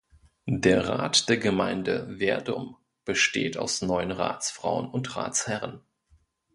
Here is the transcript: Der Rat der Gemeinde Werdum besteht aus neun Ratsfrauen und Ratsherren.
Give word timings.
Der 0.47 0.89
Rat 0.89 1.29
der 1.29 1.37
Gemeinde 1.37 2.19
Werdum 2.19 2.75
besteht 3.05 3.55
aus 3.55 3.83
neun 3.83 4.09
Ratsfrauen 4.09 4.89
und 4.89 5.15
Ratsherren. 5.15 5.81